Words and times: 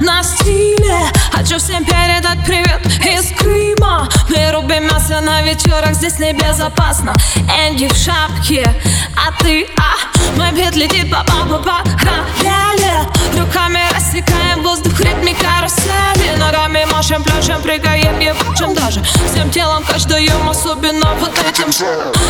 на 0.00 0.22
стиле 0.22 0.98
Хочу 1.30 1.58
всем 1.58 1.84
передать 1.84 2.44
привет 2.44 2.84
из 3.04 3.30
Крыма 3.38 4.08
Мы 4.28 4.50
рубим 4.52 4.84
мясо 4.84 5.20
на 5.20 5.42
вечерах, 5.42 5.94
здесь 5.94 6.18
небезопасно. 6.18 7.14
Энди 7.66 7.88
в 7.88 7.96
шапке, 7.96 8.68
а 9.14 9.32
ты, 9.40 9.66
а? 9.78 10.36
Мой 10.36 10.50
бит 10.52 10.74
летит 10.74 11.10
по 11.10 11.22
по 11.24 11.58
по 11.58 11.58
параллели 11.58 13.38
Руками 13.38 13.80
рассекаем 13.94 14.62
пляшем, 17.46 17.62
прыгаем 17.62 18.18
и 18.20 18.56
чем 18.56 18.74
даже. 18.74 19.02
Всем 19.30 19.50
телом 19.50 19.84
качаем, 19.84 20.48
особенно 20.48 21.14
вот 21.20 21.32
этим. 21.38 21.70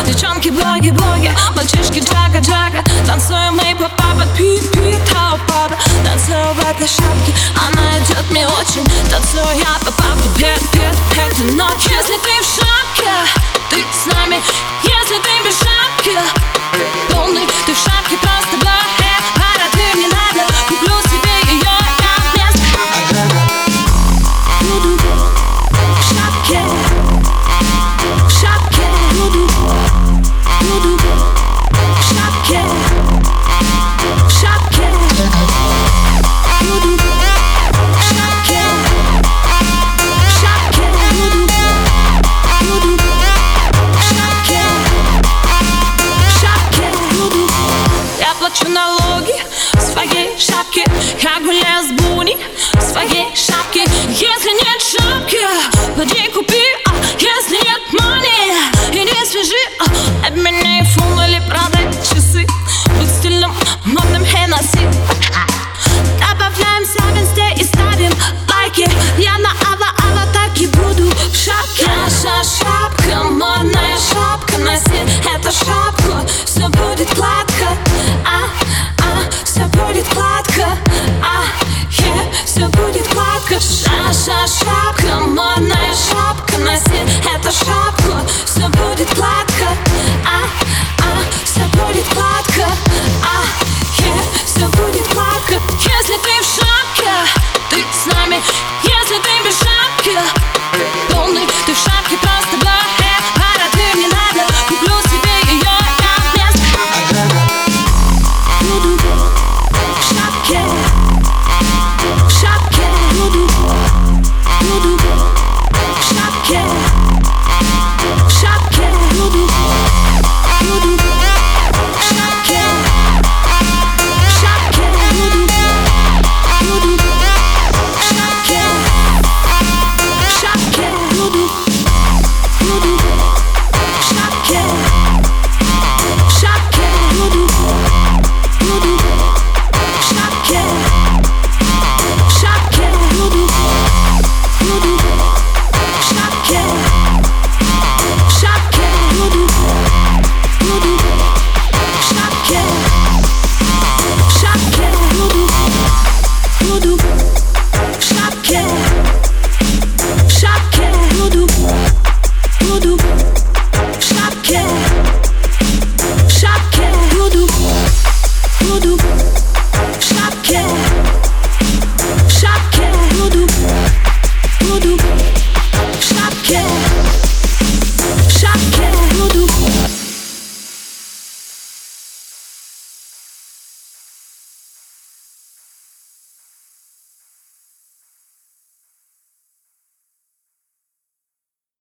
Девчонки, 0.05 0.49
боги, 0.49 0.91
боги, 0.91 1.31
мальчишки, 1.55 1.99
джага, 1.99 2.39
джага. 2.39 2.83
Танцуем 3.05 3.55
мы 3.55 3.75
по 3.75 3.89
папа, 3.89 4.25
пи, 4.37 4.59
пи, 4.73 4.95
тау, 5.11 5.39
Танцую 6.03 6.53
в 6.53 6.59
этой 6.59 6.87
шапке, 6.87 7.33
она 7.67 7.97
идет 7.99 8.29
мне 8.31 8.47
очень. 8.47 8.85
Танцую 9.09 9.45
я 9.57 9.77
по 9.85 9.91
папа, 9.91 10.23
пет, 10.37 10.59
пет, 10.71 10.95
пет, 11.11 11.55
ночь 11.55 11.87
Если 11.89 12.17
ты 12.17 12.41
в 12.41 12.45
шапке, 12.45 13.56